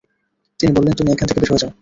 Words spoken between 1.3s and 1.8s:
বের হয়ে যাও।